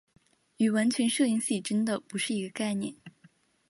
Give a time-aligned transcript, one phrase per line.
[0.57, 2.95] 与完全摄影写真的不是一个概念。